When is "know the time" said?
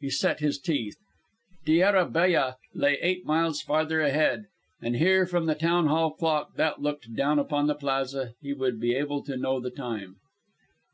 9.36-10.16